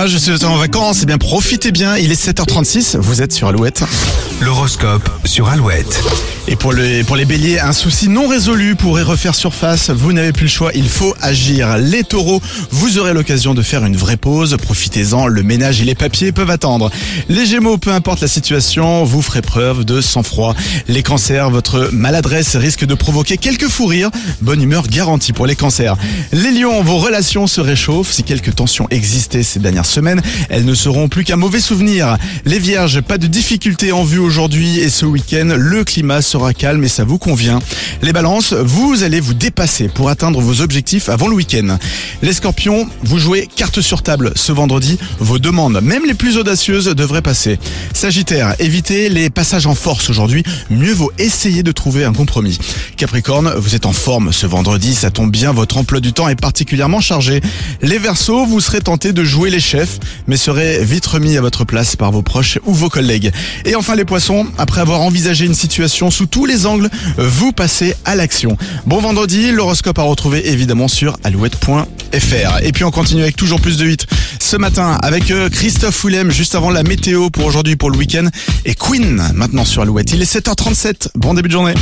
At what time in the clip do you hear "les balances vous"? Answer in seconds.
38.02-39.02